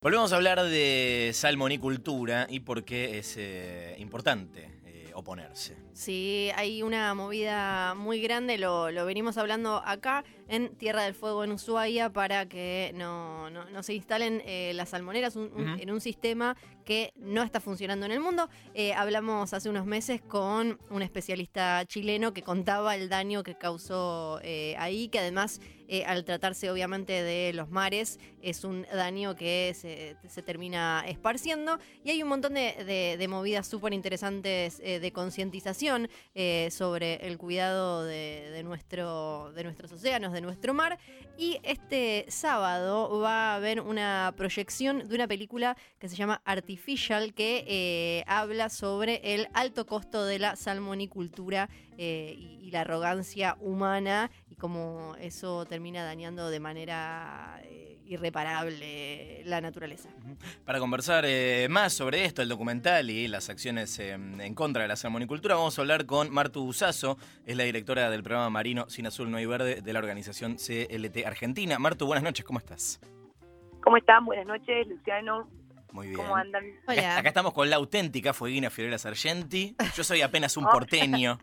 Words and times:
Volvemos 0.00 0.32
a 0.32 0.36
hablar 0.36 0.62
de 0.62 1.32
salmonicultura 1.34 2.46
y 2.48 2.60
por 2.60 2.84
qué 2.84 3.18
es 3.18 3.34
eh, 3.36 3.96
importante 3.98 4.70
eh, 4.84 5.10
oponerse. 5.12 5.76
Sí, 5.92 6.50
hay 6.54 6.84
una 6.84 7.12
movida 7.14 7.94
muy 7.94 8.20
grande, 8.20 8.58
lo, 8.58 8.92
lo 8.92 9.04
venimos 9.04 9.38
hablando 9.38 9.82
acá 9.84 10.22
en 10.48 10.74
Tierra 10.76 11.02
del 11.04 11.14
Fuego, 11.14 11.44
en 11.44 11.52
Ushuaia, 11.52 12.10
para 12.12 12.46
que 12.48 12.92
no, 12.94 13.50
no- 13.50 13.64
no 13.70 13.82
se 13.82 13.94
instalen 13.94 14.42
eh, 14.44 14.72
las 14.74 14.88
salmoneras 14.90 15.36
un- 15.36 15.52
un- 15.54 15.72
Ujú. 15.72 15.82
en 15.82 15.90
un 15.90 16.00
sistema 16.00 16.56
que 16.84 17.12
no 17.16 17.42
está 17.42 17.60
funcionando 17.60 18.06
en 18.06 18.12
el 18.12 18.20
mundo. 18.20 18.48
Eh, 18.72 18.94
hablamos 18.94 19.52
hace 19.52 19.68
unos 19.68 19.84
meses 19.84 20.22
con 20.22 20.78
un 20.88 21.02
especialista 21.02 21.84
chileno 21.86 22.32
que 22.32 22.42
contaba 22.42 22.96
el 22.96 23.10
daño 23.10 23.42
que 23.42 23.56
causó 23.56 24.40
eh, 24.42 24.74
ahí, 24.78 25.08
que 25.08 25.18
además, 25.18 25.60
al 26.06 26.24
tratarse 26.26 26.70
obviamente 26.70 27.22
de 27.22 27.52
los 27.54 27.70
mares, 27.70 28.18
es 28.42 28.62
un 28.64 28.86
daño 28.92 29.34
que 29.36 29.72
se, 29.74 30.16
se 30.28 30.42
termina 30.42 31.02
esparciendo. 31.06 31.78
Y 32.04 32.10
hay 32.10 32.22
un 32.22 32.28
montón 32.28 32.52
de, 32.54 32.74
de- 32.84 33.16
de 33.18 33.28
movidas 33.28 33.66
súper 33.66 33.92
interesantes 33.94 34.78
de 34.78 35.12
concientización 35.12 36.08
sobre 36.70 37.26
el 37.26 37.38
cuidado 37.38 38.04
de, 38.04 38.50
de 38.50 38.62
nuestro, 38.62 39.52
de 39.54 39.64
nuestros 39.64 39.92
océanos, 39.92 40.32
de 40.38 40.42
nuestro 40.42 40.72
mar. 40.72 40.98
Y 41.36 41.58
este 41.62 42.26
sábado 42.28 43.20
va 43.20 43.52
a 43.52 43.56
haber 43.56 43.80
una 43.80 44.32
proyección 44.36 45.08
de 45.08 45.14
una 45.14 45.28
película 45.28 45.76
que 45.98 46.08
se 46.08 46.16
llama 46.16 46.42
Artificial, 46.44 47.34
que 47.34 47.64
eh, 47.68 48.24
habla 48.26 48.68
sobre 48.68 49.20
el 49.34 49.48
alto 49.52 49.86
costo 49.86 50.24
de 50.24 50.38
la 50.38 50.56
salmonicultura 50.56 51.68
eh, 51.98 52.34
y, 52.36 52.68
y 52.68 52.70
la 52.70 52.80
arrogancia 52.82 53.56
humana 53.60 54.30
y 54.48 54.54
cómo 54.56 55.14
eso 55.20 55.66
termina 55.66 56.04
dañando 56.04 56.48
de 56.48 56.60
manera 56.60 57.60
eh, 57.64 57.98
irreparable 58.08 59.42
la 59.44 59.60
naturaleza. 59.60 60.08
Para 60.64 60.78
conversar 60.78 61.24
eh, 61.26 61.66
más 61.70 61.92
sobre 61.92 62.24
esto, 62.24 62.42
el 62.42 62.48
documental 62.48 63.10
y 63.10 63.28
las 63.28 63.50
acciones 63.50 63.98
eh, 63.98 64.12
en 64.12 64.54
contra 64.54 64.82
de 64.82 64.88
la 64.88 64.96
salmonicultura, 64.96 65.54
vamos 65.54 65.78
a 65.78 65.82
hablar 65.82 66.06
con 66.06 66.32
Martu 66.32 66.64
Busazo, 66.64 67.18
es 67.44 67.56
la 67.56 67.64
directora 67.64 68.10
del 68.10 68.22
programa 68.22 68.50
Marino 68.50 68.88
Sin 68.88 69.06
Azul 69.06 69.30
No 69.30 69.36
hay 69.36 69.46
Verde 69.46 69.82
de 69.82 69.92
la 69.92 69.98
organización 69.98 70.56
CLT 70.56 71.26
Argentina. 71.26 71.78
Martu, 71.78 72.06
buenas 72.06 72.24
noches, 72.24 72.44
¿cómo 72.44 72.58
estás? 72.58 73.00
¿Cómo 73.82 73.96
están? 73.96 74.24
Buenas 74.24 74.46
noches, 74.46 74.86
Luciano. 74.86 75.48
Muy 75.92 76.08
bien. 76.08 76.18
¿Cómo 76.18 76.36
andan? 76.36 76.64
Acá, 76.86 76.92
Hola. 76.92 77.18
acá 77.18 77.28
estamos 77.28 77.52
con 77.54 77.70
la 77.70 77.76
auténtica 77.76 78.32
Fueguina 78.34 78.70
Fiorella 78.70 78.98
Sargenti. 78.98 79.74
Yo 79.94 80.04
soy 80.04 80.22
apenas 80.22 80.56
un 80.56 80.64
Oh. 80.68 80.70
porteño. 80.70 81.38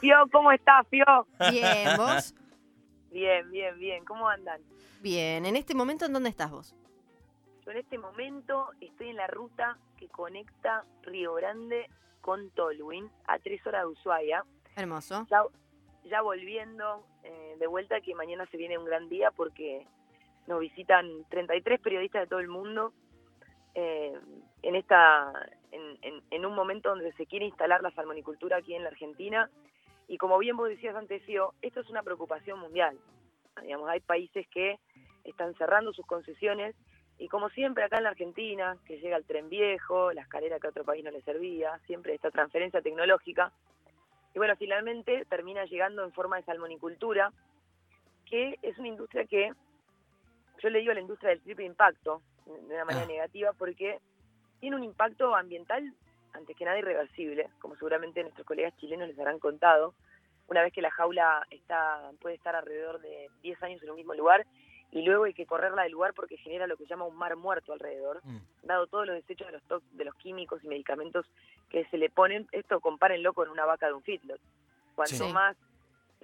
Fio, 0.00 0.16
¿cómo 0.30 0.52
estás, 0.52 0.86
Fio? 0.88 1.04
Bien, 1.50 1.96
vos. 1.96 2.34
Bien, 3.10 3.50
bien, 3.50 3.78
bien. 3.78 4.04
¿Cómo 4.06 4.26
andan? 4.26 4.58
Bien, 5.02 5.44
en 5.44 5.54
este 5.56 5.74
momento, 5.74 6.06
¿en 6.06 6.14
dónde 6.14 6.30
estás 6.30 6.50
vos? 6.50 6.74
Yo 7.66 7.70
en 7.72 7.76
este 7.76 7.98
momento 7.98 8.70
estoy 8.80 9.10
en 9.10 9.16
la 9.16 9.26
ruta 9.26 9.76
que 9.98 10.08
conecta 10.08 10.84
Río 11.02 11.34
Grande 11.34 11.90
con 12.22 12.48
Tolwyn, 12.52 13.10
a 13.26 13.38
tres 13.38 13.66
horas 13.66 13.82
de 13.82 13.88
Ushuaia. 13.88 14.44
Hermoso. 14.76 15.26
Ya, 15.30 15.42
ya 16.08 16.22
volviendo 16.22 17.04
eh, 17.22 17.56
de 17.58 17.66
vuelta, 17.66 18.00
que 18.00 18.14
mañana 18.14 18.46
se 18.46 18.56
viene 18.56 18.78
un 18.78 18.86
gran 18.86 19.08
día 19.10 19.30
porque 19.30 19.86
nos 20.46 20.60
visitan 20.60 21.06
33 21.28 21.80
periodistas 21.80 22.22
de 22.22 22.26
todo 22.28 22.40
el 22.40 22.48
mundo 22.48 22.94
eh, 23.74 24.12
en 24.62 24.74
esta 24.76 25.32
en, 25.70 26.22
en- 26.30 26.46
un 26.46 26.54
momento 26.54 26.90
donde 26.90 27.12
se 27.12 27.26
quiere 27.26 27.46
instalar 27.46 27.82
la 27.82 27.90
salmonicultura 27.92 28.58
aquí 28.58 28.74
en 28.74 28.82
la 28.82 28.90
Argentina. 28.90 29.48
Y 30.08 30.18
como 30.18 30.38
bien 30.38 30.56
vos 30.56 30.68
decías 30.68 30.94
antes 30.94 31.22
esto 31.62 31.80
es 31.80 31.88
una 31.88 32.02
preocupación 32.02 32.58
mundial. 32.58 32.98
Digamos 33.62 33.88
hay 33.88 34.00
países 34.00 34.46
que 34.48 34.78
están 35.24 35.54
cerrando 35.54 35.92
sus 35.92 36.04
concesiones 36.06 36.74
y 37.18 37.28
como 37.28 37.48
siempre 37.50 37.84
acá 37.84 37.98
en 37.98 38.04
la 38.04 38.10
Argentina 38.10 38.76
que 38.86 38.98
llega 38.98 39.16
el 39.16 39.24
tren 39.24 39.48
viejo 39.48 40.12
la 40.12 40.22
escalera 40.22 40.58
que 40.58 40.66
a 40.66 40.70
otro 40.70 40.84
país 40.84 41.04
no 41.04 41.10
le 41.10 41.22
servía 41.22 41.78
siempre 41.86 42.14
esta 42.14 42.30
transferencia 42.30 42.82
tecnológica. 42.82 43.52
Y 44.34 44.38
bueno 44.38 44.56
finalmente 44.56 45.24
termina 45.26 45.64
llegando 45.66 46.04
en 46.04 46.12
forma 46.12 46.36
de 46.36 46.42
salmonicultura 46.44 47.32
que 48.26 48.58
es 48.62 48.76
una 48.78 48.88
industria 48.88 49.26
que 49.26 49.52
yo 50.62 50.70
le 50.70 50.78
digo 50.80 50.92
a 50.92 50.94
la 50.94 51.00
industria 51.00 51.30
del 51.30 51.40
triple 51.42 51.64
impacto 51.66 52.22
de 52.46 52.74
una 52.74 52.84
manera 52.84 53.04
Ah. 53.04 53.08
negativa 53.08 53.52
porque 53.52 53.98
tiene 54.60 54.76
un 54.76 54.84
impacto 54.84 55.34
ambiental 55.34 55.92
antes 56.34 56.56
que 56.56 56.64
nada 56.64 56.78
irreversible, 56.78 57.48
como 57.60 57.74
seguramente 57.76 58.22
nuestros 58.22 58.46
colegas 58.46 58.76
chilenos 58.78 59.08
les 59.08 59.18
habrán 59.18 59.38
contado. 59.38 59.94
Una 60.48 60.62
vez 60.62 60.72
que 60.72 60.82
la 60.82 60.90
jaula 60.90 61.46
está 61.50 62.10
puede 62.20 62.34
estar 62.36 62.54
alrededor 62.56 63.00
de 63.00 63.30
10 63.42 63.62
años 63.62 63.82
en 63.82 63.90
un 63.90 63.96
mismo 63.96 64.14
lugar 64.14 64.46
y 64.90 65.02
luego 65.02 65.24
hay 65.24 65.34
que 65.34 65.46
correrla 65.46 65.82
del 65.84 65.92
lugar 65.92 66.12
porque 66.14 66.36
genera 66.36 66.66
lo 66.66 66.76
que 66.76 66.84
se 66.84 66.90
llama 66.90 67.04
un 67.06 67.16
mar 67.16 67.36
muerto 67.36 67.72
alrededor, 67.72 68.20
Mm. 68.24 68.38
dado 68.62 68.86
todos 68.86 69.06
los 69.06 69.16
desechos 69.16 69.46
de 69.46 69.52
los 69.54 69.62
tox- 69.68 69.90
de 69.92 70.04
los 70.04 70.14
químicos 70.16 70.62
y 70.64 70.68
medicamentos 70.68 71.26
que 71.70 71.84
se 71.86 71.96
le 71.96 72.10
ponen, 72.10 72.46
esto 72.52 72.80
compárenlo 72.80 73.32
con 73.32 73.48
una 73.48 73.64
vaca 73.64 73.86
de 73.86 73.94
un 73.94 74.02
feedlot. 74.02 74.40
Cuanto 74.94 75.26
Sí. 75.26 75.32
más 75.32 75.56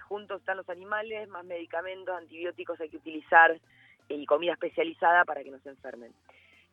juntos 0.02 0.40
están 0.40 0.56
los 0.58 0.68
animales, 0.68 1.28
más 1.28 1.44
medicamentos, 1.44 2.14
antibióticos 2.16 2.80
hay 2.80 2.88
que 2.90 2.98
utilizar 2.98 3.58
y 4.08 4.26
comida 4.26 4.52
especializada 4.52 5.24
para 5.24 5.42
que 5.44 5.50
no 5.50 5.58
se 5.60 5.70
enfermen. 5.70 6.12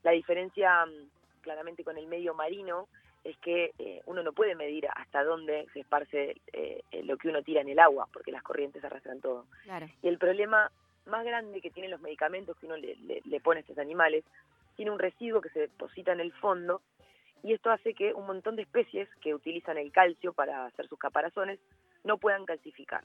La 0.03 0.11
diferencia 0.11 0.85
mm, 0.85 1.41
claramente 1.41 1.83
con 1.83 1.97
el 1.97 2.07
medio 2.07 2.33
marino 2.33 2.87
es 3.23 3.37
que 3.37 3.71
eh, 3.79 4.01
uno 4.05 4.21
no 4.23 4.33
puede 4.33 4.53
medir 4.55 4.87
hasta 4.95 5.23
dónde 5.23 5.67
se 5.73 5.79
esparce 5.79 6.35
eh, 6.53 6.81
eh, 6.91 7.03
lo 7.03 7.17
que 7.17 7.27
uno 7.29 7.41
tira 7.41 7.61
en 7.61 7.69
el 7.69 7.79
agua, 7.79 8.07
porque 8.13 8.31
las 8.31 8.43
corrientes 8.43 8.83
arrastran 8.83 9.19
todo. 9.19 9.45
Claro. 9.63 9.87
Y 10.03 10.07
el 10.07 10.17
problema 10.19 10.71
más 11.07 11.25
grande 11.25 11.59
que 11.61 11.71
tienen 11.71 11.91
los 11.91 12.01
medicamentos 12.01 12.55
que 12.57 12.67
uno 12.67 12.77
le, 12.77 12.95
le- 12.97 13.21
le 13.25 13.39
pone 13.39 13.59
a 13.59 13.61
estos 13.61 13.77
animales, 13.79 14.23
tiene 14.75 14.91
un 14.91 14.99
residuo 14.99 15.41
que 15.41 15.49
se 15.49 15.61
deposita 15.61 16.11
en 16.11 16.19
el 16.19 16.33
fondo 16.33 16.81
y 17.43 17.53
esto 17.53 17.71
hace 17.71 17.93
que 17.93 18.13
un 18.13 18.25
montón 18.27 18.55
de 18.55 18.63
especies 18.63 19.07
que 19.21 19.33
utilizan 19.33 19.77
el 19.77 19.91
calcio 19.91 20.33
para 20.33 20.65
hacer 20.65 20.87
sus 20.87 20.97
caparazones 20.99 21.59
no 22.03 22.17
puedan 22.17 22.45
calcificar. 22.45 23.03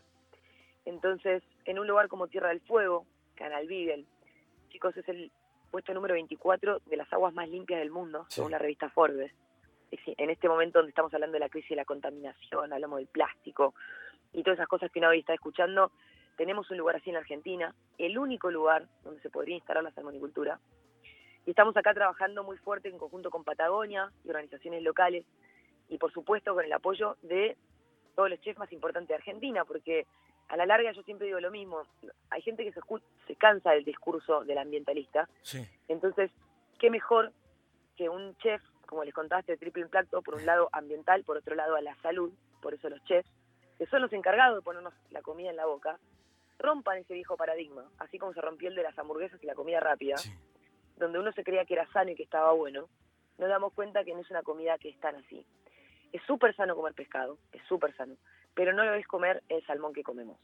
Entonces, 0.85 1.43
en 1.65 1.79
un 1.79 1.87
lugar 1.87 2.09
como 2.09 2.29
Tierra 2.29 2.49
del 2.49 2.61
Fuego, 2.61 3.07
Canal 3.35 3.67
Beagle, 3.67 4.05
chicos, 4.71 4.97
es 4.97 5.09
el 5.09 5.31
puesto 5.71 5.93
número 5.95 6.15
24 6.15 6.81
de 6.87 6.97
las 6.97 7.13
aguas 7.13 7.35
más 7.35 7.49
limpias 7.49 7.81
del 7.81 7.91
mundo, 7.91 8.25
Sí. 8.29 8.37
según 8.37 8.53
la 8.53 8.59
revista 8.59 8.89
Forbes. 8.91 9.33
Es 9.91 9.99
decir, 9.99 10.15
En 10.19 10.31
este 10.31 10.49
momento 10.49 10.79
donde 10.79 10.91
estamos 10.91 11.13
hablando 11.13 11.35
de 11.35 11.41
la 11.41 11.49
crisis 11.49 11.71
de 11.71 11.77
la 11.77 11.85
contaminación, 11.85 12.73
hablamos 12.73 12.99
del 12.99 13.09
plástico 13.09 13.75
y 14.33 14.43
todas 14.43 14.59
esas 14.59 14.69
cosas 14.69 14.91
que 14.91 15.01
uno 15.01 15.09
hoy 15.09 15.19
está 15.21 15.35
escuchando, 15.35 15.91
tenemos 16.37 16.71
un 16.71 16.79
lugar 16.79 16.97
así 16.97 17.11
en 17.11 17.15
la 17.15 17.21
Argentina, 17.21 17.75
el 17.99 18.17
único 18.19 18.51
lugar 18.51 18.87
donde 19.03 19.21
se 19.21 19.31
podría 19.31 19.57
instalar 19.57 19.83
la 19.83 19.91
salmonicultura. 19.93 20.61
Y 21.45 21.51
estamos 21.51 21.77
acá 21.77 21.93
trabajando 21.93 22.45
muy 22.45 22.57
fuerte 22.59 22.89
en 22.89 22.99
conjunto 22.99 23.31
con 23.31 23.43
Patagonia 23.45 24.13
y 24.25 24.29
organizaciones 24.29 24.83
locales 24.83 25.25
y 25.89 25.99
por 25.99 26.13
supuesto 26.13 26.55
con 26.55 26.65
el 26.65 26.73
apoyo 26.73 27.17
de 27.23 27.57
todos 28.15 28.31
los 28.31 28.41
chefs 28.41 28.59
más 28.59 28.73
importantes 28.73 29.09
de 29.09 29.15
Argentina, 29.17 29.65
porque 29.65 30.07
a 30.51 30.57
la 30.57 30.67
larga 30.67 30.93
yo 30.93 31.03
siempre 31.05 31.27
digo 31.27 31.41
lo 31.41 31.51
mismo, 31.51 31.83
hay 32.29 32.43
gente 32.43 32.65
que 32.65 32.73
se, 32.73 32.81
se 33.27 33.37
cansa 33.37 33.71
del 33.73 33.85
discurso 33.85 34.45
del 34.45 34.59
ambientalista, 34.59 35.29
Sí. 35.43 35.65
entonces, 35.89 36.31
¿qué 36.79 36.91
mejor 36.91 37.33
que 37.97 38.09
un 38.09 38.37
chef, 38.39 38.63
como 38.87 39.05
les 39.05 39.15
contaste, 39.15 39.57
triple 39.57 39.83
impacto, 39.83 40.21
por 40.23 40.35
un 40.35 40.45
lado 40.47 40.69
ambiental, 40.73 41.23
por 41.25 41.37
otro 41.37 41.55
lado 41.55 41.77
a 41.77 41.81
la 41.81 41.95
salud, 42.03 42.33
por 42.61 42.75
eso 42.75 42.89
los 42.89 43.03
chefs, 43.05 43.31
que 43.79 43.87
son 43.87 44.03
los 44.03 44.13
encargados 44.13 44.57
de 44.59 44.63
ponernos 44.63 44.93
la 45.11 45.23
comida 45.23 45.51
en 45.51 45.57
la 45.57 45.67
boca, 45.67 45.99
rompan 46.59 46.99
ese 46.99 47.15
viejo 47.15 47.37
paradigma, 47.37 47.85
así 47.99 48.19
como 48.19 48.35
se 48.35 48.41
rompió 48.41 48.69
el 48.69 48.75
de 48.75 48.83
las 48.83 48.99
hamburguesas 48.99 49.43
y 49.43 49.47
la 49.47 49.55
comida 49.55 49.81
rápida, 49.81 50.17
Sí. 50.19 50.31
donde 50.97 51.19
uno 51.19 51.33
se 51.33 51.45
creía 51.45 51.65
que 51.65 51.75
era 51.75 51.91
sano 51.93 52.11
y 52.11 52.15
que 52.17 52.25
estaba 52.25 52.53
bueno, 52.53 52.89
nos 53.39 53.49
damos 53.49 53.73
cuenta 53.73 54.05
que 54.05 54.13
no 54.13 54.21
es 54.21 54.31
una 54.31 54.43
comida 54.43 54.77
que 54.79 54.91
es 54.91 55.01
tan 55.01 55.15
así. 55.17 55.47
Es 56.13 56.21
súper 56.27 56.55
sano 56.57 56.75
comer 56.75 56.93
pescado, 56.93 57.39
es 57.53 57.63
súper 57.69 57.97
sano, 57.97 58.17
pero 58.61 58.75
no 58.75 58.85
lo 58.85 58.93
es 58.93 59.07
comer 59.07 59.43
el 59.49 59.65
salmón 59.65 59.95
que 59.95 60.03
comemos. 60.03 60.37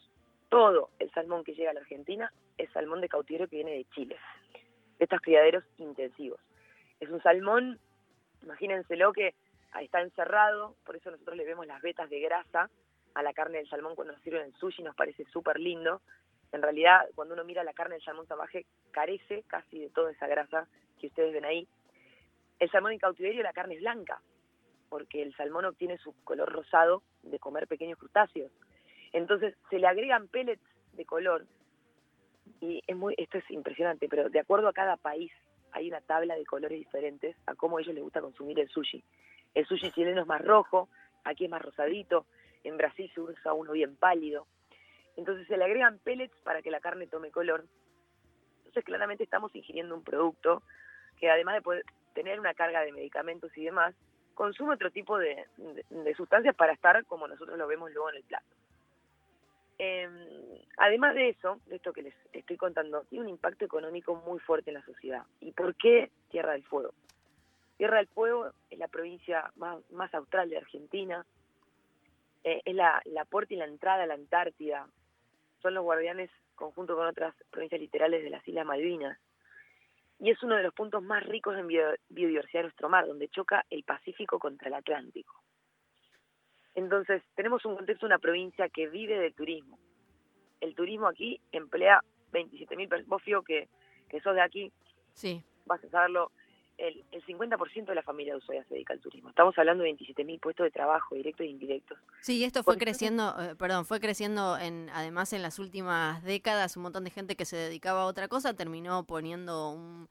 Todo 0.49 0.89
el 1.01 1.11
salmón 1.11 1.45
que 1.45 1.53
llega 1.53 1.73
a 1.73 1.75
la 1.75 1.81
Argentina 1.81 2.33
es 2.57 2.71
salmón 2.71 3.03
de 3.03 3.11
cautiverio 3.11 3.47
que 3.47 3.57
viene 3.57 3.73
de 3.73 3.85
Chile, 3.91 4.17
de 4.99 5.05
estos 5.05 5.21
criaderos 5.21 5.65
intensivos. 5.77 6.41
Es 6.99 7.11
un 7.11 7.23
salmón, 7.23 7.79
imagínenselo 8.43 9.13
que 9.13 9.35
está 9.83 10.01
encerrado, 10.01 10.77
por 10.87 10.97
eso 10.97 11.11
nosotros 11.11 11.37
le 11.37 11.45
vemos 11.45 11.67
las 11.67 11.83
vetas 11.83 12.09
de 12.09 12.21
grasa 12.21 12.71
a 13.13 13.23
la 13.23 13.35
carne 13.35 13.59
del 13.59 13.69
salmón 13.69 13.95
cuando 13.95 14.15
nos 14.15 14.23
sirven 14.23 14.45
en 14.45 14.55
sushi, 14.55 14.83
nos 14.83 14.97
parece 14.97 15.27
súper 15.27 15.61
lindo. 15.61 16.01
En 16.53 16.63
realidad, 16.63 17.07
cuando 17.15 17.35
uno 17.35 17.45
mira 17.45 17.65
la 17.65 17.75
carne 17.75 17.97
del 17.97 18.05
salmón 18.05 18.27
salvaje, 18.27 18.65
carece 18.93 19.45
casi 19.47 19.79
de 19.79 19.91
toda 19.91 20.11
esa 20.11 20.27
grasa 20.27 20.67
que 20.99 21.09
ustedes 21.09 21.35
ven 21.35 21.45
ahí. 21.45 21.69
El 22.61 22.71
salmón 22.71 22.93
en 22.93 22.99
cautiverio, 22.99 23.43
la 23.43 23.53
carne 23.53 23.75
es 23.75 23.81
blanca, 23.81 24.23
porque 24.89 25.23
el 25.23 25.35
salmón 25.37 25.65
obtiene 25.65 25.99
su 25.99 26.15
color 26.25 26.53
rosado 26.53 27.03
de 27.23 27.39
comer 27.39 27.67
pequeños 27.67 27.99
crustáceos. 27.99 28.51
Entonces, 29.13 29.55
se 29.71 29.79
le 29.79 29.87
agregan 29.87 30.29
pellets 30.29 30.63
de 30.93 31.05
color, 31.05 31.47
y 32.61 32.83
es 32.87 32.97
muy, 32.97 33.15
esto 33.19 33.39
es 33.39 33.51
impresionante, 33.51 34.09
pero 34.09 34.29
de 34.29 34.41
acuerdo 34.41 34.69
a 34.69 34.73
cada 34.73 34.97
país 34.97 35.33
hay 35.73 35.89
una 35.89 36.01
tabla 36.01 36.35
de 36.37 36.47
colores 36.47 36.79
diferentes 36.79 37.37
a 37.47 37.55
cómo 37.55 37.79
a 37.79 37.81
ellos 37.81 37.95
les 37.95 38.03
gusta 38.03 38.21
consumir 38.21 38.59
el 38.61 38.69
sushi. 38.69 39.05
El 39.55 39.67
sushi 39.67 39.91
chileno 39.93 40.23
es 40.23 40.27
más 40.27 40.43
rojo, 40.43 40.89
aquí 41.25 41.45
es 41.45 41.51
más 41.51 41.63
rosadito, 41.63 42.27
en 42.65 42.77
Brasil 42.77 43.11
se 43.15 43.21
usa 43.21 43.53
uno 43.53 43.73
bien 43.73 43.97
pálido. 43.97 44.47
Entonces 45.17 45.47
se 45.47 45.57
le 45.57 45.65
agregan 45.65 45.99
pellets 45.99 46.37
para 46.43 46.63
que 46.63 46.71
la 46.71 46.81
carne 46.81 47.07
tome 47.07 47.31
color. 47.31 47.65
Entonces 48.59 48.85
claramente 48.85 49.25
estamos 49.25 49.55
ingiriendo 49.55 49.95
un 49.95 50.03
producto 50.03 50.63
que 51.19 51.31
además 51.31 51.55
de 51.55 51.63
poder 51.63 51.85
tener 52.15 52.39
una 52.41 52.55
carga 52.55 52.83
de 52.83 52.93
medicamentos 52.93 53.51
y 53.57 53.65
demás, 53.65 53.95
consume 54.37 54.75
otro 54.75 54.91
tipo 54.91 55.19
de, 55.19 55.47
sustancias 56.15 56.55
para 56.55 56.75
estar 56.75 57.05
como 57.07 57.27
nosotros 57.27 57.59
lo 57.59 57.67
vemos 57.67 57.91
luego 57.91 58.11
en 58.11 58.17
el 58.17 58.23
plato. 58.23 58.47
Em, 59.79 60.13
además 60.77 61.15
de 61.15 61.31
eso, 61.31 61.59
de 61.67 61.77
esto 61.77 61.93
que 61.93 62.03
les 62.03 62.15
estoy 62.33 62.57
contando, 62.57 63.03
tiene 63.05 63.25
un 63.25 63.31
impacto 63.31 63.65
económico 63.65 64.15
muy 64.15 64.39
fuerte 64.39 64.71
en 64.71 64.75
la 64.75 64.85
sociedad. 64.85 65.25
¿Y 65.41 65.53
por 65.53 65.75
qué 65.75 66.11
Tierra 66.31 66.53
del 66.53 66.65
Fuego? 66.65 66.93
Tierra 67.79 67.97
del 67.97 68.09
Fuego 68.09 68.53
es 68.71 68.79
la 68.79 68.89
provincia 68.89 69.51
más, 69.57 70.15
austral 70.15 70.51
de 70.51 70.59
Argentina, 70.59 71.27
eh, 72.45 72.61
es 72.65 72.75
la, 72.75 73.01
la 73.07 73.25
puerta 73.25 73.55
y 73.55 73.57
la 73.57 73.65
entrada 73.65 74.05
a 74.05 74.07
la 74.07 74.15
Antártida, 74.15 74.87
son 75.63 75.75
los 75.75 75.83
guardianes 75.83 76.31
conjunto 76.55 76.95
con 76.95 77.07
otras 77.07 77.35
provincias 77.51 77.81
literales 77.81 78.23
de 78.23 78.31
las 78.31 78.47
Islas 78.47 78.67
Malvinas 78.67 79.19
y 80.19 80.31
es 80.31 80.43
uno 80.43 80.57
de 80.57 80.63
los 80.63 80.73
puntos 80.75 81.03
más 81.03 81.25
ricos 81.25 81.57
en 81.57 81.67
biodiversidad 81.67 82.61
de 82.61 82.65
nuestro 82.65 82.89
mar, 82.89 83.07
donde 83.07 83.29
choca 83.29 83.65
el 83.71 83.83
Pacífico 83.85 84.39
contra 84.39 84.69
el 84.69 84.75
Atlántico. 84.75 85.43
Entonces, 86.75 87.23
tenemos 87.35 87.65
un 87.65 87.77
contexto, 87.77 88.07
una 88.07 88.19
provincia 88.19 88.69
que 88.69 88.89
vive 88.89 89.19
del 89.19 89.35
turismo. 89.35 89.79
El 90.61 90.75
turismo 90.75 91.07
aquí 91.09 91.41
emplea 91.53 92.03
27.000 92.33 92.89
personas. 92.89 93.09
Vos, 93.09 93.23
Fío, 93.23 93.43
que, 93.43 93.69
que 94.09 94.21
sos 94.21 94.35
de 94.35 94.43
aquí, 94.43 94.73
sí. 95.13 95.43
vas 95.65 95.83
a 95.85 95.89
saberlo, 95.89 96.33
el, 96.79 97.05
el 97.11 97.25
50% 97.25 97.87
de 97.87 97.95
la 97.95 98.03
familia 98.03 98.35
de 98.35 98.39
Ushuaia 98.39 98.65
se 98.65 98.75
dedica 98.75 98.93
al 98.93 99.01
turismo. 99.01 99.31
Estamos 99.31 99.57
hablando 99.59 99.85
de 99.85 99.91
27.000 99.91 100.41
puestos 100.41 100.65
de 100.65 100.71
trabajo, 100.71 101.15
directos 101.15 101.47
e 101.47 101.51
indirectos. 101.51 101.99
Sí, 102.21 102.45
esto 102.45 102.63
fue 102.63 102.77
creciendo, 102.77 103.35
eh, 103.41 103.55
perdón, 103.57 103.87
fue 103.87 104.01
creciendo 104.01 104.59
en, 104.59 104.91
además 104.91 105.33
en 105.33 105.43
las 105.43 105.59
últimas 105.59 106.23
décadas, 106.23 106.77
un 106.77 106.85
montón 106.85 107.05
de 107.05 107.11
gente 107.11 107.37
que 107.37 107.45
se 107.45 107.57
dedicaba 107.57 108.03
a 108.03 108.07
otra 108.07 108.29
cosa 108.29 108.55
terminó 108.55 109.05
poniendo 109.05 109.71
un, 109.71 110.09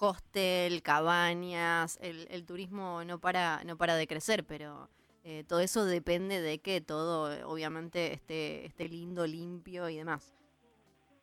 hostel, 0.00 0.82
cabañas, 0.82 1.98
el, 2.02 2.26
el, 2.30 2.44
turismo 2.46 3.04
no 3.04 3.20
para, 3.20 3.62
no 3.64 3.76
para 3.76 3.94
de 3.94 4.08
crecer, 4.08 4.44
pero 4.44 4.88
eh, 5.24 5.44
todo 5.46 5.60
eso 5.60 5.84
depende 5.84 6.40
de 6.40 6.58
que 6.58 6.80
todo 6.80 7.30
eh, 7.30 7.44
obviamente 7.44 8.14
esté, 8.14 8.64
esté 8.64 8.88
lindo, 8.88 9.26
limpio 9.26 9.88
y 9.90 9.96
demás. 9.96 10.34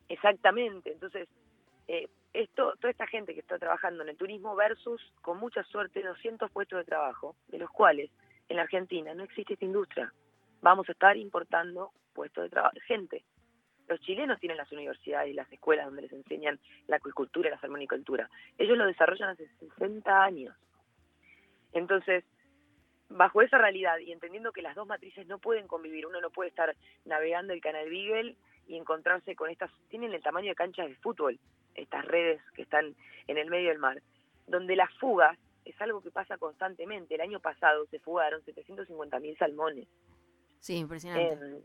Exactamente, 0.08 0.92
entonces 0.92 1.28
eh, 1.88 2.08
esto, 2.40 2.74
toda 2.80 2.90
esta 2.90 3.06
gente 3.06 3.34
que 3.34 3.40
está 3.40 3.58
trabajando 3.58 4.02
en 4.02 4.10
el 4.10 4.16
turismo 4.16 4.54
versus, 4.54 5.00
con 5.22 5.38
mucha 5.38 5.62
suerte, 5.64 6.02
200 6.02 6.50
puestos 6.50 6.78
de 6.78 6.84
trabajo, 6.84 7.36
de 7.48 7.58
los 7.58 7.70
cuales 7.70 8.10
en 8.48 8.56
la 8.56 8.62
Argentina 8.62 9.14
no 9.14 9.24
existe 9.24 9.54
esta 9.54 9.64
industria. 9.64 10.12
Vamos 10.60 10.88
a 10.88 10.92
estar 10.92 11.16
importando 11.16 11.92
puestos 12.12 12.44
de 12.44 12.50
trabajo, 12.50 12.76
gente. 12.86 13.24
Los 13.88 14.00
chilenos 14.00 14.40
tienen 14.40 14.58
las 14.58 14.70
universidades 14.72 15.30
y 15.30 15.34
las 15.34 15.50
escuelas 15.52 15.86
donde 15.86 16.02
les 16.02 16.12
enseñan 16.12 16.58
la 16.88 16.96
acuicultura 16.96 17.48
y 17.48 17.52
la 17.52 17.60
salmonicultura. 17.60 18.28
Ellos 18.58 18.76
lo 18.76 18.86
desarrollan 18.86 19.30
hace 19.30 19.48
60 19.60 20.22
años. 20.22 20.56
Entonces, 21.72 22.24
bajo 23.08 23.42
esa 23.42 23.58
realidad 23.58 23.98
y 23.98 24.12
entendiendo 24.12 24.52
que 24.52 24.62
las 24.62 24.74
dos 24.74 24.86
matrices 24.86 25.26
no 25.26 25.38
pueden 25.38 25.68
convivir, 25.68 26.06
uno 26.06 26.20
no 26.20 26.30
puede 26.30 26.50
estar 26.50 26.74
navegando 27.04 27.52
el 27.52 27.60
canal 27.60 27.88
Beagle 27.88 28.36
y 28.66 28.76
encontrarse 28.76 29.36
con 29.36 29.50
estas, 29.50 29.70
tienen 29.88 30.12
el 30.12 30.22
tamaño 30.22 30.48
de 30.48 30.56
canchas 30.56 30.88
de 30.88 30.96
fútbol, 30.96 31.38
estas 31.76 32.04
redes 32.04 32.40
que 32.54 32.62
están 32.62 32.94
en 33.26 33.38
el 33.38 33.50
medio 33.50 33.68
del 33.68 33.78
mar, 33.78 34.02
donde 34.46 34.76
las 34.76 34.92
fugas 34.94 35.38
es 35.64 35.80
algo 35.80 36.00
que 36.00 36.10
pasa 36.10 36.38
constantemente. 36.38 37.14
El 37.14 37.20
año 37.20 37.40
pasado 37.40 37.86
se 37.86 37.98
fugaron 37.98 38.42
750.000 38.42 39.38
salmones. 39.38 39.88
Sí, 40.60 40.76
impresionante. 40.76 41.62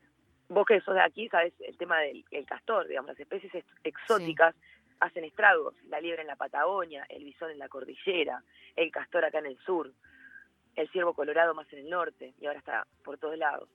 vos 0.49 0.65
que 0.65 0.81
sos 0.81 0.95
de 0.95 1.01
aquí 1.01 1.29
sabes 1.29 1.53
el 1.61 1.77
tema 1.77 1.99
del 1.99 2.45
castor, 2.45 2.87
digamos, 2.87 3.09
las 3.09 3.19
especies 3.19 3.63
exóticas 3.83 4.55
hacen 5.01 5.23
estragos, 5.23 5.75
la 5.87 5.99
liebre 5.99 6.21
en 6.21 6.27
la 6.27 6.35
Patagonia, 6.35 7.05
el 7.09 7.23
bisón 7.23 7.51
en 7.51 7.59
la 7.59 7.67
cordillera, 7.67 8.43
el 8.75 8.91
castor 8.91 9.25
acá 9.25 9.39
en 9.39 9.47
el 9.47 9.57
sur, 9.59 9.91
el 10.75 10.89
ciervo 10.91 11.13
colorado 11.13 11.53
más 11.55 11.71
en 11.73 11.79
el 11.79 11.89
norte 11.89 12.33
y 12.39 12.45
ahora 12.45 12.59
está 12.59 12.87
por 13.03 13.17
todos 13.17 13.37
lados. 13.37 13.67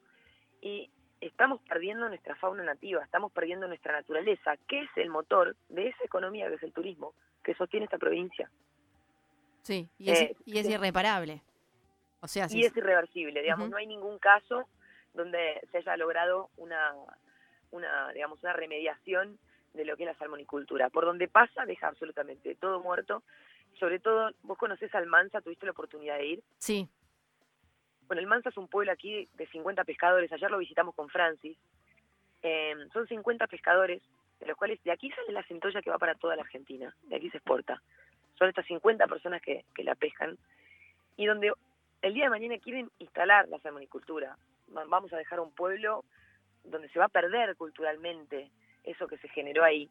Y 0.61 0.91
estamos 1.21 1.61
perdiendo 1.63 2.09
nuestra 2.09 2.35
fauna 2.37 2.63
nativa, 2.63 3.03
estamos 3.03 3.33
perdiendo 3.33 3.67
nuestra 3.69 3.93
naturaleza, 3.93 4.57
que 4.69 4.81
es 4.83 4.91
el 4.97 5.11
motor 5.11 5.57
de 5.69 5.89
esa 5.89 6.05
economía 6.05 6.49
que 6.49 6.55
es 6.55 6.63
el 6.63 6.73
turismo, 6.73 7.15
que 7.43 7.55
sostiene 7.55 7.85
esta 7.85 7.99
provincia. 7.99 8.51
Sí, 9.63 9.89
y 9.99 10.11
es, 10.11 10.21
eh, 10.21 10.37
y 10.45 10.59
es 10.59 10.69
irreparable. 10.69 11.43
O 12.21 12.29
sea, 12.29 12.47
y 12.51 12.65
es 12.65 12.77
irreversible, 12.77 13.43
digamos, 13.43 13.69
no 13.69 13.77
hay 13.77 13.87
ningún 13.87 14.19
caso 14.19 14.69
donde 15.15 15.61
se 15.71 15.79
haya 15.79 15.97
logrado 15.97 16.51
una, 16.57 16.93
una, 17.71 18.13
digamos, 18.13 18.43
una 18.43 18.53
remediación 18.53 19.39
de 19.75 19.85
lo 19.85 19.97
que 19.97 20.05
es 20.05 20.09
la 20.09 20.19
salmonicultura. 20.19 20.91
Por 20.91 21.05
donde 21.05 21.29
pasa, 21.29 21.65
deja 21.67 21.89
absolutamente 21.89 22.55
todo 22.57 22.81
muerto. 22.81 23.23
Sobre 23.79 23.99
todo, 23.99 24.31
vos 24.43 24.59
conocés 24.59 24.95
Almanza, 24.95 25.41
tuviste 25.41 25.67
la 25.67 25.73
oportunidad 25.73 26.17
de 26.17 26.27
ir. 26.27 26.43
Sí. 26.59 26.89
Bueno, 28.07 28.21
el 28.21 28.27
Mansa 28.27 28.51
es 28.51 28.57
un 28.57 28.69
pueblo 28.69 28.93
aquí 28.93 29.29
de 29.35 29.47
50 29.47 29.85
pescadores, 29.85 30.33
ayer 30.33 30.51
lo 30.51 30.59
visitamos 30.59 30.95
con 30.95 31.09
Francis. 31.09 31.57
Em, 32.43 32.89
son 32.91 33.07
50 33.07 33.47
pescadores, 33.47 34.03
de 34.41 34.47
los 34.47 34.57
cuales 34.57 34.83
de 34.85 34.93
aquí 34.93 35.11
sale 35.11 35.33
la 35.33 35.43
centolla 35.45 35.83
que 35.83 35.91
va 35.91 35.99
para 35.99 36.15
toda 36.15 36.37
la 36.37 36.43
Argentina, 36.43 36.95
de 37.05 37.17
aquí 37.17 37.31
se 37.31 37.39
exporta. 37.39 37.83
Son 38.39 38.49
estas 38.49 38.67
50 38.67 39.07
personas 39.07 39.43
que, 39.43 39.65
que 39.75 39.83
la 39.83 39.95
pescan 39.95 40.37
y 41.17 41.27
donde 41.27 41.53
el 42.03 42.15
día 42.15 42.25
de 42.25 42.31
mañana 42.31 42.59
quieren 42.59 42.91
instalar 42.99 43.49
la 43.49 43.59
salmonicultura. 43.61 44.37
Vamos 44.69 45.13
a 45.13 45.17
dejar 45.17 45.41
un 45.41 45.51
pueblo 45.53 46.05
donde 46.65 46.89
se 46.91 46.99
va 46.99 47.07
a 47.07 47.09
perder 47.09 47.57
culturalmente 47.57 48.51
eso 48.85 49.09
que 49.09 49.19
se 49.19 49.29
generó 49.29 49.65
ahí, 49.65 49.89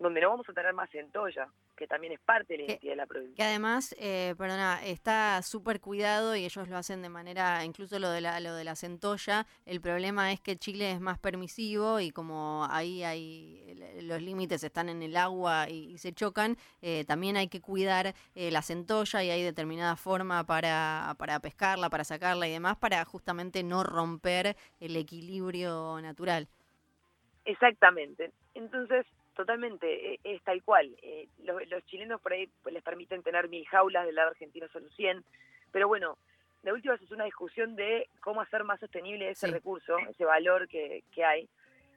donde 0.00 0.22
no 0.22 0.30
vamos 0.30 0.48
a 0.48 0.52
tener 0.54 0.72
más 0.72 0.90
centolla, 0.90 1.46
que 1.76 1.86
también 1.86 2.14
es 2.14 2.20
parte 2.20 2.54
de 2.54 2.58
la 2.58 2.64
identidad 2.64 2.92
de 2.92 2.96
la 2.96 3.06
provincia. 3.06 3.36
Que 3.36 3.42
además, 3.42 3.94
eh, 3.98 4.34
perdona, 4.36 4.80
está 4.82 5.40
súper 5.42 5.80
cuidado 5.80 6.34
y 6.34 6.44
ellos 6.46 6.68
lo 6.68 6.76
hacen 6.78 7.02
de 7.02 7.10
manera, 7.10 7.64
incluso 7.66 7.98
lo 7.98 8.10
de 8.10 8.22
la, 8.22 8.40
lo 8.40 8.54
de 8.54 8.64
la 8.64 8.76
centolla, 8.76 9.46
el 9.66 9.80
problema 9.82 10.32
es 10.32 10.40
que 10.40 10.56
Chile 10.56 10.90
es 10.90 11.00
más 11.00 11.18
permisivo 11.18 12.00
y 12.00 12.10
como 12.10 12.66
ahí 12.70 13.04
hay 13.04 13.76
los 14.02 14.22
límites 14.22 14.64
están 14.64 14.88
en 14.88 15.02
el 15.02 15.16
agua 15.16 15.68
y, 15.68 15.98
se 15.98 16.12
chocan, 16.12 16.56
eh, 16.80 17.04
también 17.04 17.36
hay 17.36 17.48
que 17.48 17.60
cuidar 17.60 18.14
eh, 18.34 18.50
la 18.50 18.62
centolla 18.62 19.22
y 19.22 19.30
hay 19.30 19.42
determinada 19.42 19.96
forma 19.96 20.44
para, 20.44 21.14
para 21.18 21.40
pescarla, 21.40 21.90
para 21.90 22.04
sacarla 22.04 22.48
y 22.48 22.52
demás, 22.52 22.76
para 22.76 23.04
justamente 23.04 23.62
no 23.62 23.84
romper 23.84 24.56
el 24.80 24.96
equilibrio 24.96 26.00
natural. 26.00 26.48
Exactamente. 27.44 28.32
Entonces, 28.54 29.06
totalmente, 29.40 30.14
e, 30.14 30.20
es, 30.24 30.42
tal 30.42 30.62
cual. 30.62 30.94
Eh, 31.02 31.28
los, 31.44 31.84
chilenos 31.86 32.20
por 32.20 32.32
ahí 32.32 32.48
pues, 32.62 32.74
les 32.74 32.82
permiten 32.82 33.22
tener 33.22 33.48
mil 33.48 33.66
jaulas, 33.66 34.06
del 34.06 34.14
lado 34.14 34.30
argentino 34.30 34.68
son 34.68 34.88
100, 34.90 35.24
pero 35.72 35.88
bueno, 35.88 36.18
de 36.62 36.72
última 36.72 36.94
es 36.94 37.10
una 37.10 37.24
discusión 37.24 37.74
de 37.76 38.08
cómo 38.20 38.40
hacer 38.40 38.64
más 38.64 38.80
sostenible 38.80 39.30
ese 39.30 39.46
recurso, 39.46 39.96
ese 39.98 40.24
valor 40.24 40.68
que, 40.68 41.04
que 41.14 41.24
hay. 41.24 41.48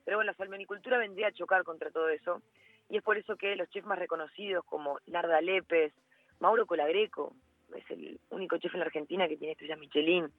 Pero 0.06 0.18
bueno, 0.18 0.32
la 0.32 0.38
salmonicultura 0.38 0.98
vendría 0.98 1.28
a 1.28 1.34
chocar 1.34 1.64
contra 1.64 1.92
todo 1.92 2.10
eso, 2.10 2.42
y 2.90 2.98
es 2.98 3.04
por 3.04 3.18
eso 3.18 3.36
que 3.36 3.56
los 3.56 3.70
chefs 3.70 3.88
más 3.88 4.00
reconocidos 4.00 4.64
como 4.66 5.00
Narda 5.08 5.42
Lépez, 5.42 5.94
Mauro 6.40 6.66
Colagreco, 6.66 7.34
es 7.76 7.90
el 7.90 8.20
único 8.30 8.58
chef 8.58 8.74
en 8.74 8.82
la 8.82 8.86
Argentina 8.86 9.28
que 9.28 9.38
tiene 9.38 9.54
estrella 9.54 9.76
Michelin, 9.76 10.32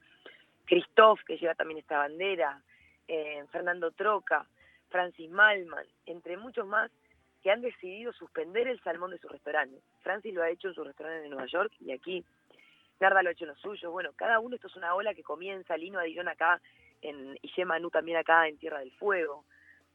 Christoph, 0.65 1.21
que 1.25 1.37
lleva 1.37 1.55
también 1.55 1.79
esta 1.79 1.97
bandera, 1.97 2.61
eh, 3.07 3.43
Fernando 3.51 3.91
Troca, 3.91 4.47
Francis 4.95 5.29
Malman, 5.29 5.85
entre 6.05 6.37
muchos 6.37 6.65
más, 6.65 6.89
que 7.43 7.51
han 7.51 7.59
decidido 7.59 8.13
suspender 8.13 8.69
el 8.69 8.81
salmón 8.81 9.11
de 9.11 9.17
sus 9.17 9.29
restaurantes. 9.29 9.83
Francis 10.01 10.33
lo 10.33 10.41
ha 10.41 10.49
hecho 10.49 10.69
en 10.69 10.73
su 10.73 10.85
restaurante 10.85 11.23
de 11.23 11.27
Nueva 11.27 11.47
York 11.47 11.73
y 11.81 11.91
aquí 11.91 12.23
Narda 13.01 13.21
lo 13.21 13.27
ha 13.27 13.33
hecho 13.33 13.43
en 13.43 13.49
los 13.49 13.59
suyos. 13.59 13.91
Bueno, 13.91 14.11
cada 14.15 14.39
uno 14.39 14.55
esto 14.55 14.67
es 14.67 14.75
una 14.77 14.95
ola 14.95 15.13
que 15.13 15.21
comienza, 15.21 15.75
Lino 15.75 15.99
Adillón 15.99 16.29
acá 16.29 16.61
en, 17.01 17.37
y 17.41 17.51
Yema 17.57 17.77
también 17.91 18.19
acá 18.19 18.47
en 18.47 18.57
Tierra 18.57 18.79
del 18.79 18.93
Fuego. 18.93 19.43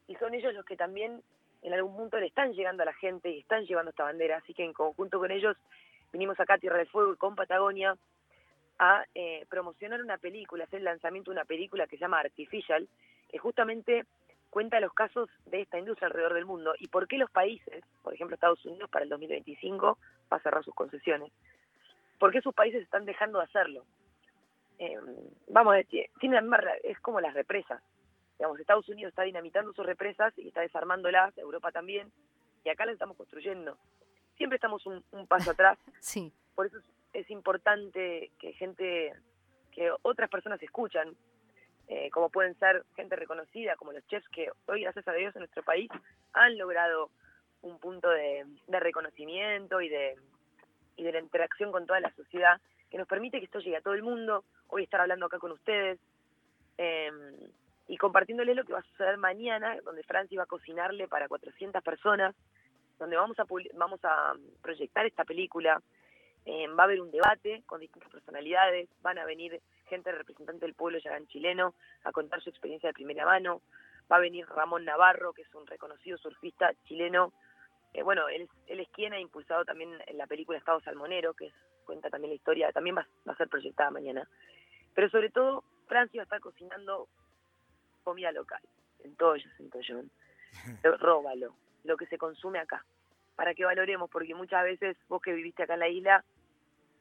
Y 0.07 0.13
son 0.17 0.35
ellos 0.35 0.53
los 0.53 0.65
que 0.65 0.77
también 0.77 1.23
en 1.63 1.73
algún 1.73 1.97
punto 1.97 2.19
le 2.19 2.27
están 2.27 2.53
llegando 2.53 2.83
a 2.83 2.85
la 2.85 2.93
gente 2.93 3.31
y 3.31 3.39
están 3.39 3.65
llevando 3.65 3.89
esta 3.89 4.03
bandera. 4.03 4.37
Así 4.37 4.53
que 4.53 4.63
en 4.63 4.73
conjunto 4.73 5.17
con 5.17 5.31
ellos 5.31 5.57
vinimos 6.13 6.39
acá 6.39 6.53
a 6.53 6.59
Tierra 6.59 6.77
del 6.77 6.87
Fuego 6.89 7.13
y 7.13 7.17
con 7.17 7.33
Patagonia 7.33 7.97
a 8.77 9.03
eh, 9.15 9.47
promocionar 9.49 9.99
una 10.03 10.19
película, 10.19 10.65
hacer 10.65 10.77
el 10.77 10.85
lanzamiento 10.85 11.31
de 11.31 11.37
una 11.37 11.45
película 11.45 11.87
que 11.87 11.97
se 11.97 12.01
llama 12.01 12.19
Artificial, 12.19 12.87
que 13.31 13.39
justamente 13.39 14.05
cuenta 14.51 14.79
los 14.79 14.93
casos 14.93 15.29
de 15.45 15.61
esta 15.61 15.79
industria 15.79 16.07
alrededor 16.07 16.35
del 16.35 16.45
mundo 16.45 16.73
y 16.77 16.87
por 16.87 17.07
qué 17.07 17.17
los 17.17 17.31
países, 17.31 17.83
por 18.03 18.13
ejemplo 18.13 18.35
Estados 18.35 18.63
Unidos 18.65 18.89
para 18.91 19.03
el 19.03 19.09
2025 19.09 19.97
va 20.31 20.37
a 20.37 20.41
cerrar 20.41 20.63
sus 20.63 20.75
concesiones, 20.75 21.31
por 22.19 22.31
qué 22.31 22.41
sus 22.41 22.53
países 22.53 22.83
están 22.83 23.05
dejando 23.05 23.39
de 23.39 23.45
hacerlo. 23.45 23.85
Eh, 24.77 24.99
vamos 25.47 25.73
a 25.73 25.77
decir, 25.77 26.09
tiene 26.19 26.35
la 26.35 26.41
misma, 26.41 26.59
es 26.83 26.99
como 26.99 27.21
las 27.21 27.33
represas. 27.33 27.81
Digamos, 28.37 28.59
Estados 28.59 28.87
Unidos 28.89 29.09
está 29.09 29.23
dinamitando 29.23 29.73
sus 29.73 29.85
represas 29.85 30.33
y 30.37 30.47
está 30.47 30.61
desarmándolas, 30.61 31.35
Europa 31.37 31.71
también, 31.71 32.11
y 32.63 32.69
acá 32.69 32.85
las 32.85 32.93
estamos 32.93 33.15
construyendo. 33.15 33.77
Siempre 34.37 34.57
estamos 34.57 34.85
un, 34.85 35.03
paso 35.27 35.51
atrás. 35.51 35.79
sí. 35.99 36.31
Por 36.55 36.65
eso 36.65 36.77
es 37.13 37.29
importante 37.29 38.31
que 38.37 38.53
gente, 38.53 39.13
que 39.71 39.91
otras 40.01 40.29
personas 40.29 40.61
escuchan, 40.61 41.15
eh, 41.91 42.09
como 42.09 42.29
pueden 42.29 42.57
ser 42.57 42.85
gente 42.95 43.17
reconocida, 43.17 43.75
como 43.75 43.91
los 43.91 44.07
chefs 44.07 44.29
que 44.29 44.49
hoy, 44.67 44.83
gracias 44.83 45.05
a 45.09 45.11
Dios, 45.11 45.35
en 45.35 45.41
nuestro 45.41 45.61
país 45.61 45.91
han 46.31 46.57
logrado 46.57 47.09
un 47.63 47.79
punto 47.79 48.09
de, 48.09 48.45
reconocimiento 48.69 49.81
y 49.81 49.89
de, 49.89 50.15
y 50.95 51.03
de 51.03 51.11
la 51.11 51.19
interacción 51.19 51.69
con 51.69 51.85
toda 51.85 51.99
la 51.99 52.09
sociedad 52.15 52.61
que 52.89 52.97
nos 52.97 53.09
permite 53.09 53.39
que 53.39 53.45
esto 53.45 53.59
llegue 53.59 53.75
a 53.75 53.81
todo 53.81 53.93
el 53.93 54.03
mundo, 54.03 54.45
hoy 54.67 54.83
estar 54.83 55.01
hablando 55.01 55.25
acá 55.25 55.37
con 55.37 55.51
ustedes 55.51 55.99
eh, 56.77 57.11
y 57.89 57.97
compartiéndoles 57.97 58.55
lo 58.55 58.63
que 58.63 58.71
va 58.71 58.79
a 58.79 58.83
suceder 58.83 59.17
mañana, 59.17 59.75
donde 59.83 60.03
Francis 60.03 60.39
va 60.39 60.43
a 60.43 60.45
cocinarle 60.45 61.09
para 61.09 61.27
400 61.27 61.83
personas, 61.83 62.33
donde 62.99 63.17
vamos 63.17 63.37
a, 63.37 63.45
vamos 63.73 63.99
a 64.03 64.33
proyectar 64.61 65.05
esta 65.05 65.25
película, 65.25 65.81
eh, 66.45 66.67
va 66.69 66.83
a 66.83 66.85
haber 66.85 67.01
un 67.01 67.11
debate 67.11 67.63
con 67.65 67.81
distintas 67.81 68.09
personalidades, 68.11 68.87
van 69.01 69.17
a 69.17 69.25
venir 69.25 69.61
gente 69.91 70.11
representante 70.13 70.65
del 70.65 70.73
pueblo 70.73 70.99
yagán 70.99 71.27
chileno 71.27 71.75
a 72.05 72.13
contar 72.13 72.41
su 72.41 72.49
experiencia 72.49 72.87
de 72.87 72.93
primera 72.93 73.25
mano, 73.25 73.61
va 74.09 74.15
a 74.15 74.19
venir 74.19 74.47
Ramón 74.47 74.85
Navarro, 74.85 75.33
que 75.33 75.41
es 75.41 75.53
un 75.53 75.67
reconocido 75.67 76.17
surfista 76.17 76.71
chileno, 76.85 77.33
eh, 77.93 78.03
bueno, 78.03 78.29
él, 78.29 78.47
él, 78.67 78.79
es 78.79 78.89
quien 78.89 79.11
ha 79.11 79.19
impulsado 79.19 79.65
también 79.65 79.91
la 80.13 80.25
película 80.25 80.57
Estado 80.57 80.79
Salmonero, 80.79 81.33
que 81.33 81.51
cuenta 81.85 82.09
también 82.09 82.31
la 82.31 82.35
historia, 82.35 82.71
también 82.71 82.95
va, 82.95 83.05
a 83.25 83.35
ser 83.35 83.49
proyectada 83.49 83.91
mañana. 83.91 84.27
Pero 84.95 85.09
sobre 85.09 85.29
todo, 85.29 85.65
Francia 85.87 86.19
va 86.19 86.23
a 86.23 86.23
estar 86.23 86.39
cocinando 86.39 87.09
comida 88.03 88.31
local, 88.31 88.61
en 89.03 89.15
todo 89.17 89.35
Centollón. 89.57 90.09
Róbalo, 90.99 91.53
lo 91.83 91.97
que 91.97 92.05
se 92.07 92.17
consume 92.17 92.59
acá, 92.59 92.85
para 93.35 93.53
que 93.53 93.65
valoremos, 93.65 94.09
porque 94.09 94.35
muchas 94.35 94.63
veces, 94.63 94.95
vos 95.09 95.21
que 95.21 95.33
viviste 95.33 95.63
acá 95.63 95.73
en 95.73 95.79
la 95.81 95.89
isla, 95.89 96.23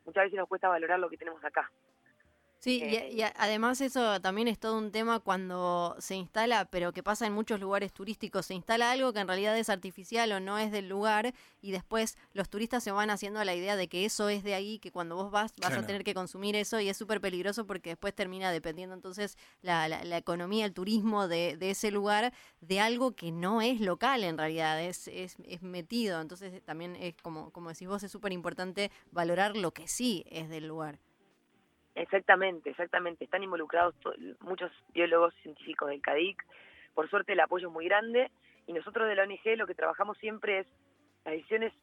muchas 0.05 0.25
veces 0.25 0.39
nos 0.39 0.49
cuesta 0.49 0.69
valorar 0.69 0.99
lo 0.99 1.09
que 1.09 1.19
tenemos 1.19 1.45
acá. 1.45 1.71
Sí, 2.61 2.83
y, 2.85 3.23
eh, 3.23 3.33
además 3.37 3.81
eso 3.81 4.21
también 4.21 4.47
es 4.47 4.59
todo 4.59 4.77
un 4.77 4.93
tema 4.93 5.19
cuando 5.19 5.97
se 5.99 6.15
instala, 6.15 6.67
pero 6.67 6.93
que 6.93 7.03
pasa 7.03 7.27
en 7.27 7.33
muchos 7.33 7.59
lugares 7.59 7.91
turísticos, 7.91 8.45
se 8.45 8.55
instala 8.55 8.91
algo 8.91 9.15
que 9.15 9.21
en 9.21 9.29
realidad 9.29 9.57
es 9.57 9.71
artificial 9.71 10.31
o 10.33 10.41
no 10.41 10.59
es 10.59 10.71
del 10.71 10.87
lugar 10.87 11.33
y 11.63 11.71
después 11.71 12.19
los 12.35 12.51
turistas 12.51 12.85
se 12.85 12.93
van 12.93 13.09
haciendo 13.09 13.43
la 13.45 13.55
idea 13.55 13.77
de 13.77 13.89
que 13.89 14.05
eso 14.05 14.29
es 14.29 14.45
de 14.45 14.53
ahí, 14.53 14.79
que 14.79 14.93
cuando 14.93 15.17
vos 15.17 15.31
vas 15.31 15.55
vas 15.57 15.73
a 15.73 15.87
tener 15.87 16.05
que 16.05 16.13
consumir 16.13 16.55
eso 16.55 16.79
y 16.81 16.91
es 16.91 16.99
súper 16.99 17.23
peligroso 17.23 17.67
porque 17.67 17.91
después 17.91 18.15
termina 18.15 18.53
dependiendo 18.53 18.95
entonces 18.95 19.39
la, 19.63 19.89
la, 19.89 20.17
economía, 20.19 20.67
el 20.67 20.75
turismo 20.75 21.29
de, 21.29 21.57
de, 21.57 21.71
ese 21.71 21.91
lugar 21.91 22.35
de 22.61 22.79
algo 22.79 23.17
que 23.17 23.33
no 23.33 23.63
es 23.63 23.81
local 23.81 24.23
en 24.23 24.37
realidad, 24.37 24.83
es, 24.83 25.09
es, 25.09 25.37
es 25.45 25.63
metido, 25.63 26.21
entonces 26.21 26.63
también 26.63 26.95
es 26.97 27.15
como, 27.23 27.53
como 27.53 27.71
decís 27.71 27.89
vos, 27.89 28.03
es 28.03 28.13
súper 28.13 28.35
importante 28.35 28.91
valorar 29.13 29.57
lo 29.57 29.73
que 29.73 29.89
sí 29.89 30.27
es 30.29 30.51
del 30.51 30.67
lugar. 30.67 30.99
Exactamente, 32.01 32.71
exactamente. 32.71 33.25
Están 33.25 33.43
involucrados 33.43 33.95
muchos 34.41 34.73
biólogos 34.95 35.35
científicos 35.43 35.91
del 35.91 36.01
CADIC. 36.01 36.43
Por 36.95 37.11
suerte 37.11 37.35
el 37.35 37.41
apoyo 37.41 37.69
es 37.69 37.73
muy 37.75 37.85
grande 37.85 38.31
y 38.67 38.73
nosotros 38.73 39.07
de 39.07 39.15
la 39.15 39.25
ONG 39.25 39.59
lo 39.59 39.67
que 39.67 39.75
trabajamos 39.75 40.17
siempre 40.17 40.61
es 40.61 40.67
las 41.27 41.35
decisiones 41.35 41.75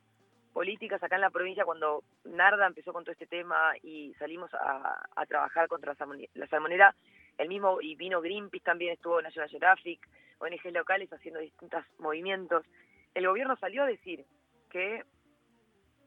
políticas 0.54 1.04
acá 1.04 1.18
en 1.18 1.22
la 1.22 1.30
provincia 1.30 1.66
cuando 1.66 2.04
Narda 2.24 2.66
empezó 2.66 2.94
con 2.94 3.04
todo 3.04 3.12
este 3.12 3.28
tema 3.28 3.74
y 3.84 4.16
salimos 4.16 4.52
a, 4.56 5.06
trabajar 5.28 5.68
contra 5.68 5.96
la 6.34 6.48
salmonera, 6.48 6.96
el 7.38 7.48
mismo 7.48 7.80
y 7.80 7.94
vino 7.94 8.20
Greenpeace 8.20 8.66
también 8.66 8.94
estuvo 8.94 9.22
National 9.22 9.52
Geographic, 9.52 10.00
ONG 10.40 10.74
locales 10.74 11.14
haciendo 11.14 11.40
distintos 11.40 11.86
movimientos. 12.00 12.66
El 13.14 13.28
gobierno 13.28 13.56
salió 13.58 13.84
a 13.84 13.88
decir 13.88 14.26
que 14.72 15.04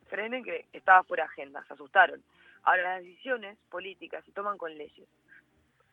frenen 0.08 0.42
que 0.42 0.66
estaba 0.72 1.04
fuera 1.04 1.24
de 1.24 1.28
agenda, 1.28 1.64
se 1.68 1.74
asustaron. 1.74 2.20
Ahora, 2.62 2.94
las 2.94 3.02
decisiones 3.02 3.58
políticas 3.70 4.24
se 4.24 4.32
toman 4.32 4.58
con 4.58 4.76
leyes. 4.76 5.08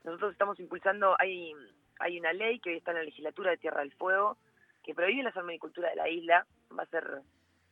Nosotros 0.04 0.32
estamos 0.32 0.60
impulsando, 0.60 1.16
hay, 1.20 1.54
hay 2.00 2.20
una 2.20 2.34
ley 2.34 2.60
que 2.60 2.70
hoy 2.72 2.78
está 2.78 2.92
en 2.92 2.98
la 2.98 3.04
legislatura 3.04 3.52
de 3.52 3.58
Tierra 3.58 3.82
del 3.82 3.94
Fuego 3.94 4.38
que 4.84 4.96
prohíbe 4.96 5.24
la 5.24 5.34
salmonicultura 5.34 5.90
de 5.90 5.96
la 5.98 6.08
isla. 6.10 6.46
Va 6.78 6.84
a 6.84 6.88
ser 6.88 7.22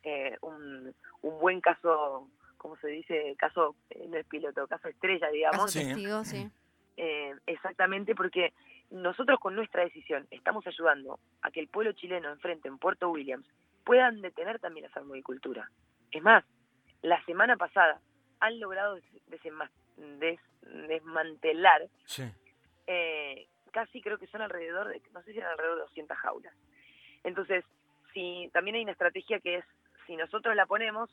eh, 0.02 0.36
un, 0.42 0.94
un 1.22 1.40
buen 1.40 1.60
caso, 1.62 2.28
¿cómo 2.58 2.76
se 2.76 2.88
dice? 2.88 3.34
Caso, 3.38 3.74
eh, 3.90 4.06
no 4.08 4.18
es 4.18 4.26
piloto, 4.26 4.66
caso 4.66 4.88
estrella, 4.88 5.30
digamos. 5.30 5.74
Caso 5.74 6.24
sí. 6.24 6.50
Eh, 6.98 7.34
exactamente, 7.46 8.14
porque 8.14 8.52
nosotros 8.90 9.38
con 9.40 9.54
nuestra 9.54 9.82
decisión 9.82 10.26
estamos 10.30 10.66
ayudando 10.66 11.18
a 11.42 11.50
que 11.50 11.60
el 11.60 11.68
pueblo 11.68 11.92
chileno 11.92 12.30
enfrente 12.30 12.68
en 12.68 12.78
Puerto 12.78 13.10
Williams 13.10 13.46
puedan 13.84 14.20
detener 14.20 14.58
también 14.58 14.86
la 14.86 14.92
salmonicultura. 14.92 15.70
Es 16.10 16.22
más, 16.22 16.44
la 17.02 17.22
semana 17.24 17.56
pasada 17.56 18.00
han 18.40 18.60
logrado 18.60 18.98
desmantelar 20.62 21.88
eh, 22.86 23.46
casi 23.72 24.00
creo 24.00 24.18
que 24.18 24.26
son 24.28 24.40
alrededor 24.40 24.88
de, 24.88 25.02
no 25.12 25.22
sé 25.22 25.32
si 25.32 25.38
eran 25.38 25.50
alrededor 25.50 25.76
de 25.76 25.82
200 25.82 26.16
jaulas. 26.16 26.54
Entonces, 27.24 27.64
si 28.14 28.48
también 28.52 28.76
hay 28.76 28.82
una 28.82 28.92
estrategia 28.92 29.40
que 29.40 29.56
es, 29.56 29.64
si 30.06 30.16
nosotros 30.16 30.54
la 30.56 30.64
ponemos, 30.66 31.10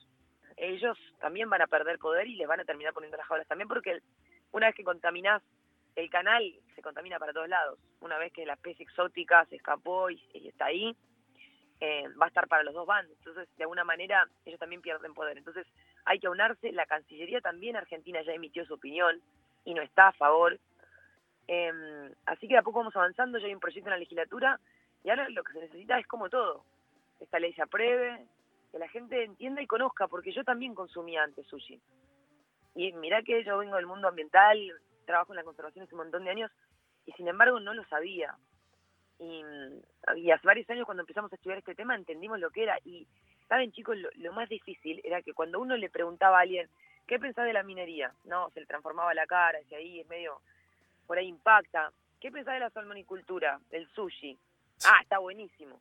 ellos 0.56 0.98
también 1.20 1.50
van 1.50 1.62
a 1.62 1.68
perder 1.68 1.98
poder 1.98 2.28
y 2.28 2.36
les 2.36 2.48
van 2.48 2.60
a 2.60 2.66
terminar 2.66 2.94
poniendo 2.94 3.18
las 3.18 3.28
jaulas 3.28 3.48
también 3.48 3.68
porque 3.68 4.00
una 4.52 4.68
vez 4.68 4.76
que 4.76 4.84
contaminás 4.84 5.42
el 5.96 6.10
canal, 6.10 6.54
se 6.76 6.82
contamina 6.82 7.20
para 7.20 7.34
todos 7.34 7.50
lados. 7.50 7.80
Una 8.00 8.18
vez 8.18 8.32
que 8.32 8.46
la 8.46 8.54
especie 8.54 8.84
exótica 8.84 9.46
se 9.46 9.58
escapó 9.58 10.10
y, 10.10 10.22
está 10.48 10.66
ahí, 10.66 10.96
eh, 11.80 12.08
va 12.20 12.26
a 12.26 12.30
estar 12.30 12.48
para 12.48 12.64
los 12.64 12.74
dos 12.74 12.88
bandos. 12.88 13.18
Entonces, 13.18 13.48
de 13.58 13.64
alguna 13.64 13.84
manera, 13.84 14.28
ellos 14.46 14.60
también 14.60 14.82
pierden 14.82 15.14
poder. 15.14 15.38
Entonces, 15.38 15.68
hay 16.06 16.20
que 16.20 16.28
aunarse. 16.28 16.72
La 16.72 16.86
Cancillería 16.86 17.42
también 17.42 17.76
Argentina 17.76 18.22
ya 18.22 18.34
emitió 18.34 18.66
su 18.66 18.76
opinión 18.76 19.22
y 19.66 19.74
no 19.74 19.82
está 19.82 20.10
a 20.10 20.14
favor. 20.14 20.60
Em, 21.48 22.12
así 22.26 22.48
que 22.48 22.58
a 22.58 22.62
poco 22.62 22.80
vamos 22.80 22.96
avanzando. 22.96 23.38
Ya 23.38 23.48
hay 23.48 23.54
un 23.54 23.60
proyecto 23.60 23.90
en 23.90 23.94
la 23.94 24.00
legislatura 24.00 24.60
y 25.04 25.10
ahora 25.10 25.30
lo 25.30 25.44
que 25.44 25.54
se 25.54 25.60
necesita 25.62 26.00
es 26.00 26.08
como 26.08 26.30
todo. 26.30 26.64
Esta 27.20 27.40
ley 27.40 27.54
se 27.54 27.62
apruebe, 27.62 28.26
que 28.72 28.80
la 28.80 28.88
gente 28.90 29.24
entienda 29.24 29.62
y 29.62 29.68
conozca, 29.68 30.08
porque 30.08 30.32
yo 30.32 30.44
también 30.44 30.76
consumía 30.76 31.24
antes 31.24 31.46
sushi. 31.48 31.80
Y 32.76 32.92
mirá 32.94 33.22
que 33.22 33.44
yo 33.44 33.58
vengo 33.58 33.76
del 33.76 33.86
mundo 33.86 34.08
ambiental, 34.08 34.60
trabajo 35.06 35.34
en 35.34 35.38
la 35.38 35.44
conservación 35.44 35.86
hace 35.86 35.96
un 35.96 36.02
montón 36.02 36.24
de 36.24 36.32
años 36.32 36.52
y 37.06 37.12
sin 37.14 37.28
embargo 37.28 37.60
no 37.60 37.74
lo 37.74 37.86
sabía. 37.86 38.36
Y, 39.20 39.44
y 40.16 40.32
hace 40.32 40.48
varios 40.48 40.70
años 40.70 40.86
cuando 40.86 41.02
empezamos 41.02 41.32
a 41.32 41.36
estudiar 41.36 41.60
este 41.60 41.76
tema 41.76 41.96
entendimos 41.96 42.40
lo 42.40 42.50
que 42.50 42.64
era 42.64 42.78
y 42.84 43.08
Saben, 43.48 43.72
chicos, 43.72 43.98
lo, 43.98 44.34
más 44.34 44.50
difícil 44.50 45.02
era 45.04 45.22
que 45.22 45.34
cuando 45.34 45.60
uno 45.60 45.78
le 45.78 45.90
preguntaba 45.90 46.40
a 46.40 46.42
alguien, 46.42 46.70
¿qué 47.08 47.20
pensás 47.20 47.46
de 47.46 47.54
la 47.54 47.64
minería? 47.64 48.14
No, 48.26 48.50
se 48.52 48.62
le 48.62 48.66
transformaba 48.66 49.14
la 49.14 49.26
cara, 49.26 49.60
y 49.70 49.76
ahí 49.76 50.00
es 50.00 50.08
medio, 50.08 50.42
por 51.06 51.18
ahí 51.18 51.28
impacta. 51.28 51.92
¿Qué 52.20 52.32
pensás 52.32 52.56
de 52.56 52.62
la 52.62 52.70
salmonicultura, 52.70 53.60
del 53.70 53.88
sushi? 53.90 54.38
Ah, 54.86 55.00
está 55.02 55.20
buenísimo. 55.20 55.80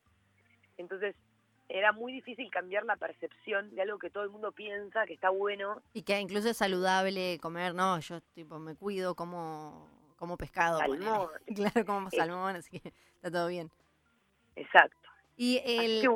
Entonces, 0.77 1.15
era 1.69 1.91
muy 1.91 2.11
difícil 2.11 2.49
cambiar 2.51 2.85
la 2.85 2.97
percepción 2.97 3.73
de 3.73 3.81
algo 3.81 3.97
que 3.97 4.09
todo 4.09 4.23
el 4.23 4.29
mundo 4.29 4.51
piensa 4.51 5.05
que 5.05 5.13
está 5.13 5.29
bueno. 5.29 5.81
Y 5.93 6.03
que 6.03 6.19
incluso 6.19 6.49
es 6.49 6.57
saludable 6.57 7.39
comer, 7.41 7.73
no, 7.73 7.99
yo 7.99 8.21
tipo 8.35 8.59
me 8.59 8.75
cuido 8.75 9.15
como, 9.15 9.89
como 10.17 10.37
pescado. 10.37 10.79
Salmón. 10.79 11.29
Claro, 11.55 11.85
como 11.85 12.09
salmón, 12.11 12.55
así 12.57 12.79
que 12.79 12.93
está 13.15 13.31
todo 13.31 13.47
bien. 13.47 13.71
Exacto. 14.55 15.02
Y 15.35 15.61
el, 15.65 16.07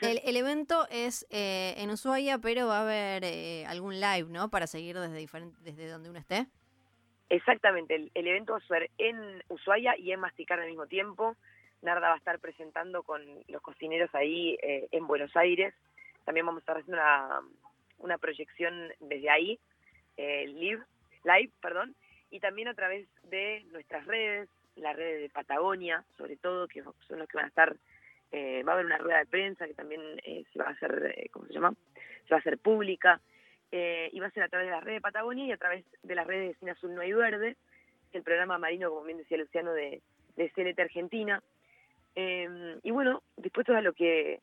el, 0.00 0.20
el, 0.24 0.36
evento 0.36 0.86
es 0.90 1.26
eh, 1.30 1.74
en 1.76 1.90
Ushuaia, 1.90 2.38
pero 2.38 2.68
va 2.68 2.78
a 2.78 2.82
haber 2.82 3.24
eh, 3.24 3.66
algún 3.66 4.00
live, 4.00 4.26
¿no? 4.28 4.48
Para 4.48 4.66
seguir 4.66 4.98
desde, 4.98 5.16
diferente, 5.16 5.56
desde 5.62 5.88
donde 5.88 6.10
uno 6.10 6.18
esté. 6.18 6.46
Exactamente, 7.28 7.94
el, 7.94 8.26
evento 8.26 8.52
va 8.52 8.58
a 8.58 8.66
ser 8.66 8.90
en 8.98 9.42
Ushuaia 9.48 9.96
y 9.96 10.12
en 10.12 10.20
Masticar 10.20 10.60
al 10.60 10.68
mismo 10.68 10.86
tiempo. 10.86 11.36
Narda 11.82 12.08
va 12.08 12.14
a 12.14 12.18
estar 12.18 12.38
presentando 12.38 13.02
con 13.02 13.22
los 13.48 13.62
cocineros 13.62 14.14
ahí 14.14 14.56
eh, 14.62 14.88
en 14.92 15.06
Buenos 15.06 15.34
Aires. 15.36 15.74
También 16.24 16.46
vamos 16.46 16.60
a 16.60 16.62
estar 16.62 16.76
haciendo 16.78 17.00
una, 17.00 17.40
una 17.98 18.18
proyección 18.18 18.92
desde 19.00 19.30
ahí, 19.30 19.58
live, 20.16 20.82
live, 21.24 21.50
perdón, 21.62 21.94
y 22.30 22.40
también 22.40 22.68
a 22.68 22.74
través 22.74 23.08
de 23.24 23.64
nuestras 23.72 24.06
redes, 24.06 24.48
las 24.76 24.94
redes 24.94 25.22
de 25.22 25.30
Patagonia, 25.30 26.04
sobre 26.16 26.36
todo, 26.36 26.68
que 26.68 26.82
son 26.82 27.18
los 27.18 27.28
que 27.28 27.36
van 27.36 27.46
a 27.46 27.48
estar 27.48 27.76
eh, 28.32 28.62
va 28.62 28.72
a 28.72 28.74
haber 28.74 28.86
una 28.86 28.98
rueda 28.98 29.18
de 29.18 29.26
prensa 29.26 29.66
que 29.66 29.74
también 29.74 30.00
eh, 30.24 30.44
se 30.52 30.58
va 30.58 30.66
a 30.66 30.70
hacer, 30.70 31.14
eh, 31.16 31.28
¿cómo 31.30 31.46
se 31.46 31.52
llama? 31.52 31.74
Se 32.24 32.30
va 32.30 32.36
a 32.36 32.40
hacer 32.40 32.58
pública 32.58 33.20
y 33.72 34.18
va 34.18 34.26
a 34.26 34.30
ser 34.30 34.42
a 34.42 34.48
través 34.48 34.66
de 34.66 34.72
la 34.72 34.80
red 34.80 34.94
de 34.94 35.00
Patagonia 35.00 35.46
y 35.46 35.52
a 35.52 35.56
través 35.56 35.84
de 36.02 36.14
las 36.16 36.26
redes 36.26 36.48
de 36.48 36.54
Cine 36.58 36.72
Azul 36.72 36.92
No 36.92 37.02
hay 37.02 37.12
Verde, 37.12 37.56
el 38.12 38.24
programa 38.24 38.58
marino, 38.58 38.90
como 38.90 39.04
bien 39.04 39.18
decía 39.18 39.38
Luciano, 39.38 39.72
de, 39.72 40.02
de 40.34 40.50
CLT 40.50 40.80
Argentina. 40.80 41.40
Em, 42.16 42.80
y 42.82 42.90
bueno, 42.90 43.22
dispuestos 43.36 43.76
a 43.76 43.80
lo 43.80 43.92
que, 43.92 44.40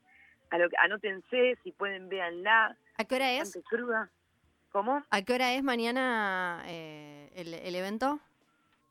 a 0.49 0.57
lo 0.57 0.69
que, 0.69 0.77
anótense, 0.79 1.57
si 1.61 1.73
pueden, 1.73 2.07
véanla. 2.07 2.77
¿A 2.97 3.03
qué 3.03 3.15
hora 3.15 3.33
es? 3.33 3.59
Cruda. 3.69 4.09
¿Cómo? 4.71 5.03
¿A 5.09 5.21
qué 5.23 5.33
hora 5.33 5.53
es 5.53 5.61
mañana 5.61 6.63
el, 7.35 7.53
el 7.53 7.75
evento? 7.75 8.21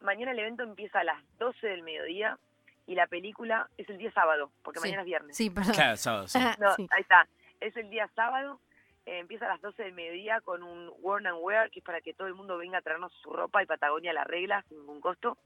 Mañana 0.03 0.33
el 0.33 0.38
evento 0.38 0.65
empieza 0.65 1.00
a 1.00 1.05
las 1.05 1.38
12 1.38 1.67
del 1.67 1.83
mediodía 1.83 2.38
y 2.87 2.95
la 2.95 3.07
película 3.07 3.69
es 3.76 3.88
el 3.88 3.99
día 3.99 4.12
sábado, 4.12 4.52
porque 4.62 4.81
mañana 4.81 5.02
es 5.02 5.07
viernes. 5.07 5.37
Sí, 5.37 5.50
perdón. 5.50 5.73
Claro, 5.75 5.97
sábado, 5.97 6.28
sí. 6.28 6.38
no, 6.61 6.71
ahí 6.90 7.00
está. 7.02 7.26
Es 7.61 7.76
el 7.76 7.90
día 7.90 8.09
sábado, 8.14 8.61
eh, 9.07 9.19
empieza 9.19 9.47
a 9.47 9.49
las 9.49 9.61
12 9.61 9.83
del 9.83 9.93
mediodía 9.93 10.40
con 10.40 10.62
un 10.62 10.90
Worn 11.00 11.26
and 11.26 11.38
Wear, 11.40 11.71
que 11.71 11.81
es 11.81 11.85
para 11.85 12.00
que 12.00 12.14
todo 12.14 12.28
el 12.28 12.35
mundo 12.35 12.59
venga 12.59 12.78
a 12.78 12.83
traernos 12.83 13.12
su 13.23 13.33
ropa 13.33 13.62
y 13.62 13.66
Patagonia 13.66 14.12
la 14.12 14.25
regla, 14.25 14.64
sin 14.69 14.78
ningún 14.78 15.00
costo, 15.00 15.38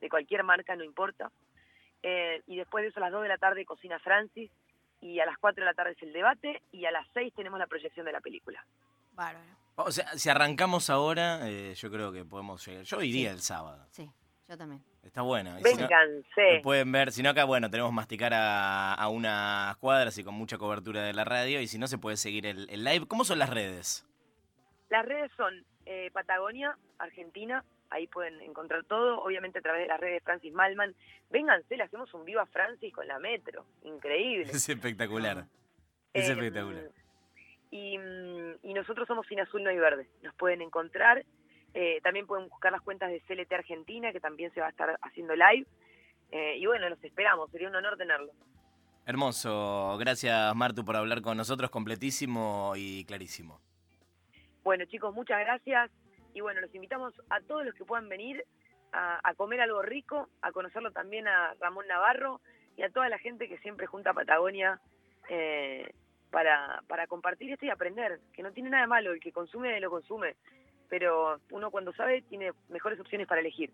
de 0.00 0.08
cualquier 0.08 0.42
marca, 0.44 0.76
no 0.76 0.84
importa. 0.84 1.30
Eh, 2.02 2.42
y 2.46 2.56
después 2.56 2.82
de 2.82 2.88
eso, 2.88 3.00
a 3.00 3.04
las 3.04 3.12
2 3.12 3.22
de 3.22 3.28
la 3.28 3.38
tarde, 3.38 3.64
cocina 3.64 3.98
Francis, 3.98 4.50
y 5.00 5.18
a 5.20 5.26
las 5.26 5.38
4 5.38 5.60
de 5.62 5.66
la 5.66 5.74
tarde 5.74 5.92
es 5.92 6.02
el 6.02 6.12
debate, 6.12 6.62
y 6.72 6.84
a 6.84 6.90
las 6.90 7.06
6 7.14 7.32
tenemos 7.34 7.58
la 7.58 7.66
proyección 7.66 8.06
de 8.06 8.12
la 8.12 8.20
película. 8.20 8.64
Bárbaro. 9.12 9.56
O 9.76 9.90
sea, 9.90 10.06
si 10.16 10.28
arrancamos 10.30 10.88
ahora, 10.90 11.40
eh, 11.48 11.74
yo 11.74 11.90
creo 11.90 12.12
que 12.12 12.24
podemos 12.24 12.66
llegar. 12.66 12.84
Yo 12.84 13.02
iría 13.02 13.30
Sí. 13.30 13.34
el 13.36 13.40
sábado. 13.42 13.86
Sí, 13.90 14.10
yo 14.48 14.56
también. 14.56 14.82
Está 15.06 15.22
buena. 15.22 15.58
Y 15.60 15.62
si 15.64 15.76
no- 15.76 15.88
lo 15.88 16.62
pueden 16.62 16.90
ver, 16.92 17.12
si 17.12 17.22
no 17.22 17.30
acá, 17.30 17.44
bueno, 17.44 17.70
tenemos 17.70 17.92
masticar 17.92 18.34
a, 18.34 18.92
a 18.94 19.08
unas 19.08 19.76
cuadras 19.76 20.18
y 20.18 20.24
con 20.24 20.34
mucha 20.34 20.58
cobertura 20.58 21.02
de 21.02 21.12
la 21.14 21.24
radio. 21.24 21.60
Y 21.60 21.68
si 21.68 21.78
no, 21.78 21.86
se 21.86 21.96
puede 21.98 22.16
seguir 22.16 22.44
el, 22.46 22.68
el 22.70 22.84
live. 22.84 23.06
¿Cómo 23.06 23.24
son 23.24 23.38
las 23.38 23.50
redes? 23.50 24.04
Las 24.88 25.04
redes 25.06 25.30
son 25.36 25.64
eh, 25.84 26.10
Patagonia, 26.12 26.76
Argentina, 26.98 27.64
ahí 27.90 28.06
pueden 28.08 28.40
encontrar 28.40 28.84
todo, 28.84 29.20
obviamente 29.22 29.60
a 29.60 29.62
través 29.62 29.82
de 29.82 29.88
las 29.88 30.00
redes 30.00 30.14
de 30.14 30.20
Francis 30.20 30.52
Malman. 30.52 30.94
Vénganse, 31.30 31.76
le 31.76 31.82
hacemos 31.84 32.12
un 32.14 32.24
vivo 32.24 32.40
a 32.40 32.46
Francis 32.46 32.92
con 32.92 33.06
la 33.06 33.18
metro, 33.18 33.64
increíble. 33.84 34.50
Es 34.50 34.68
espectacular. 34.68 35.46
Es 36.12 36.28
Eh, 36.28 36.32
espectacular. 36.32 36.90
Y, 37.70 37.94
y 38.62 38.74
nosotros 38.74 39.06
somos 39.08 39.26
Sin 39.26 39.40
Azul 39.40 39.62
No 39.62 39.70
hay 39.70 39.78
Verde, 39.78 40.08
nos 40.22 40.34
pueden 40.34 40.62
encontrar. 40.62 41.24
Eh, 41.78 42.00
también 42.02 42.26
pueden 42.26 42.48
buscar 42.48 42.72
las 42.72 42.80
cuentas 42.80 43.10
de 43.10 43.20
CLT 43.20 43.52
Argentina, 43.52 44.10
que 44.10 44.18
también 44.18 44.50
se 44.54 44.60
va 44.60 44.68
a 44.68 44.70
estar 44.70 44.98
haciendo 45.02 45.34
live. 45.36 45.66
Eh, 46.32 46.56
y 46.56 46.64
bueno, 46.64 46.88
los 46.88 47.04
esperamos, 47.04 47.50
sería 47.50 47.68
un 47.68 47.76
honor 47.76 47.98
tenerlos. 47.98 48.34
Hermoso. 49.04 49.98
Gracias, 49.98 50.56
Martu, 50.56 50.86
por 50.86 50.96
hablar 50.96 51.20
con 51.20 51.36
nosotros. 51.36 51.70
Completísimo 51.70 52.72
y 52.76 53.04
clarísimo. 53.04 53.60
Bueno, 54.64 54.86
chicos, 54.86 55.14
muchas 55.14 55.38
gracias. 55.40 55.90
Y 56.32 56.40
bueno, 56.40 56.62
los 56.62 56.74
invitamos 56.74 57.12
a 57.28 57.42
todos 57.42 57.66
los 57.66 57.74
que 57.74 57.84
puedan 57.84 58.08
venir 58.08 58.42
a, 58.92 59.20
a 59.22 59.34
comer 59.34 59.60
algo 59.60 59.82
rico, 59.82 60.30
a 60.40 60.52
conocerlo 60.52 60.92
también 60.92 61.28
a 61.28 61.52
Ramón 61.60 61.86
Navarro 61.86 62.40
y 62.78 62.84
a 62.84 62.90
toda 62.90 63.10
la 63.10 63.18
gente 63.18 63.48
que 63.48 63.58
siempre 63.58 63.86
junta 63.86 64.10
a 64.10 64.14
Patagonia 64.14 64.80
eh, 65.28 65.92
para, 66.30 66.82
para 66.88 67.06
compartir 67.06 67.52
esto 67.52 67.66
y 67.66 67.70
aprender, 67.70 68.18
que 68.32 68.42
no 68.42 68.52
tiene 68.52 68.70
nada 68.70 68.84
de 68.84 68.88
malo, 68.88 69.12
el 69.12 69.20
que 69.20 69.30
consume 69.30 69.78
lo 69.78 69.90
consume, 69.90 70.36
pero 70.88 71.40
uno 71.50 71.70
cuando 71.70 71.92
sabe 71.94 72.22
tiene 72.22 72.52
mejores 72.68 72.98
opciones 73.00 73.26
para 73.26 73.40
elegir. 73.40 73.70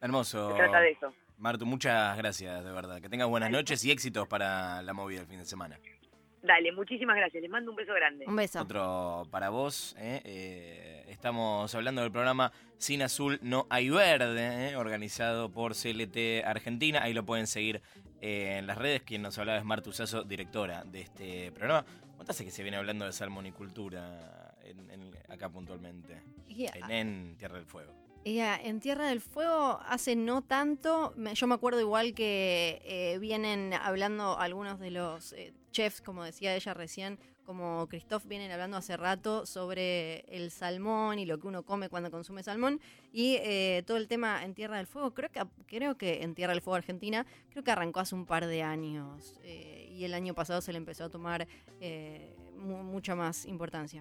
Hermoso. 0.00 0.50
Se 0.50 0.56
trata 0.56 0.80
de 0.80 0.90
eso. 0.90 1.14
Martu, 1.38 1.66
muchas 1.66 2.16
gracias, 2.16 2.64
de 2.64 2.72
verdad. 2.72 3.00
Que 3.00 3.08
tengas 3.08 3.28
buenas 3.28 3.50
noches 3.50 3.84
y 3.84 3.90
éxitos 3.90 4.26
para 4.28 4.82
la 4.82 4.92
movida 4.92 5.20
del 5.20 5.28
fin 5.28 5.38
de 5.38 5.44
semana. 5.44 5.78
Dale, 6.42 6.72
muchísimas 6.72 7.16
gracias. 7.16 7.40
Les 7.40 7.50
mando 7.50 7.70
un 7.70 7.76
beso 7.76 7.94
grande. 7.94 8.24
Un 8.26 8.34
beso. 8.34 8.60
Otro 8.60 9.28
para 9.30 9.50
vos. 9.50 9.94
¿eh? 9.98 10.20
Eh, 10.24 11.04
estamos 11.08 11.72
hablando 11.74 12.02
del 12.02 12.10
programa 12.10 12.52
Sin 12.78 13.02
Azul 13.02 13.38
No 13.42 13.66
Hay 13.70 13.90
Verde, 13.90 14.70
¿eh? 14.70 14.76
organizado 14.76 15.52
por 15.52 15.74
CLT 15.74 16.44
Argentina. 16.44 17.02
Ahí 17.02 17.14
lo 17.14 17.24
pueden 17.24 17.46
seguir 17.46 17.80
eh, 18.20 18.56
en 18.58 18.66
las 18.66 18.76
redes. 18.76 19.02
Quien 19.02 19.22
nos 19.22 19.38
hablaba 19.38 19.58
es 19.58 19.64
Martu 19.64 19.92
Sasso, 19.92 20.24
directora 20.24 20.82
de 20.84 21.02
este 21.02 21.52
programa. 21.52 21.84
¿Cuánto 22.16 22.32
hace 22.32 22.44
que 22.44 22.50
se 22.50 22.62
viene 22.64 22.76
hablando 22.76 23.04
de 23.04 23.12
salmonicultura 23.12 24.51
en, 24.64 24.90
en- 24.90 25.12
acá 25.28 25.48
puntualmente? 25.50 26.22
En, 26.90 26.90
en 26.90 27.36
Tierra 27.36 27.56
del 27.56 27.66
Fuego. 27.66 27.92
y, 28.24 28.38
ah, 28.40 28.58
en 28.62 28.80
Tierra 28.80 29.08
del 29.08 29.20
Fuego 29.20 29.80
hace 29.86 30.14
no 30.16 30.42
tanto, 30.42 31.12
me- 31.16 31.34
yo 31.34 31.46
me 31.46 31.54
acuerdo 31.54 31.80
igual 31.80 32.14
que 32.14 32.80
eh, 32.84 33.18
vienen 33.18 33.72
hablando 33.74 34.38
algunos 34.38 34.78
de 34.78 34.90
los 34.90 35.32
eh, 35.32 35.52
chefs, 35.72 36.00
como 36.00 36.22
decía 36.24 36.54
ella 36.54 36.74
recién, 36.74 37.18
como 37.44 37.88
Christoph, 37.88 38.24
vienen 38.26 38.52
hablando 38.52 38.76
hace 38.76 38.96
rato 38.96 39.44
sobre 39.46 40.20
el 40.28 40.52
salmón 40.52 41.18
y 41.18 41.26
lo 41.26 41.40
que 41.40 41.48
uno 41.48 41.64
come 41.64 41.88
cuando 41.88 42.08
consume 42.08 42.44
salmón 42.44 42.80
y 43.12 43.34
eh, 43.40 43.82
todo 43.84 43.96
el 43.96 44.06
tema 44.06 44.44
en 44.44 44.54
Tierra 44.54 44.76
del 44.76 44.86
Fuego. 44.86 45.12
Creo 45.12 45.28
que 45.32 45.42
creo 45.66 45.96
que 45.98 46.22
en 46.22 46.36
Tierra 46.36 46.52
del 46.52 46.62
Fuego 46.62 46.76
Argentina 46.76 47.26
creo 47.50 47.64
que 47.64 47.72
arrancó 47.72 47.98
hace 47.98 48.14
un 48.14 48.26
par 48.26 48.46
de 48.46 48.62
años 48.62 49.40
eh, 49.42 49.88
y 49.90 50.04
el 50.04 50.14
año 50.14 50.34
pasado 50.34 50.60
se 50.60 50.70
le 50.70 50.78
empezó 50.78 51.02
a 51.04 51.08
tomar 51.10 51.48
eh, 51.80 52.32
mu- 52.56 52.84
mucha 52.84 53.16
más 53.16 53.44
importancia. 53.46 54.00